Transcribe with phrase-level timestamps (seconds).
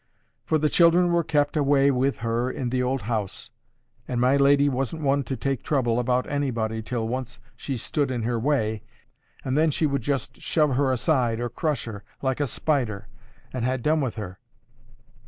[0.45, 3.51] For the children were kept away with her in the old house,
[4.07, 8.23] and my lady wasn't one to take trouble about anybody till once she stood in
[8.23, 8.81] her way,
[9.45, 13.09] and then she would just shove her aside or crush her like a spider,
[13.53, 14.39] and ha' done with her.